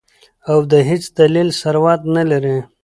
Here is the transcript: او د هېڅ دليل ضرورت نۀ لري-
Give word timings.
او 0.49 0.59
د 0.71 0.73
هېڅ 0.89 1.03
دليل 1.19 1.49
ضرورت 1.61 2.01
نۀ 2.13 2.23
لري- 2.31 2.55